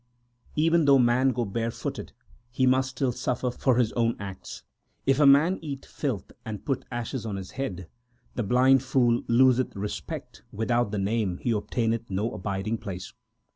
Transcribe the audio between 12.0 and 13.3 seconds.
no abiding place.